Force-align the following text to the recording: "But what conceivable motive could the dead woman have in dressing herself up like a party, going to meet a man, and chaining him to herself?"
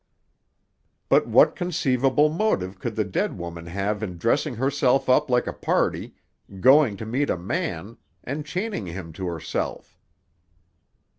"But 1.09 1.27
what 1.27 1.55
conceivable 1.55 2.27
motive 2.27 2.79
could 2.79 2.95
the 2.95 3.03
dead 3.03 3.37
woman 3.37 3.67
have 3.67 4.01
in 4.01 4.17
dressing 4.17 4.55
herself 4.55 5.07
up 5.07 5.29
like 5.29 5.45
a 5.45 5.53
party, 5.53 6.15
going 6.59 6.97
to 6.97 7.05
meet 7.05 7.29
a 7.29 7.37
man, 7.37 7.97
and 8.23 8.43
chaining 8.43 8.87
him 8.87 9.13
to 9.13 9.27
herself?" 9.27 9.99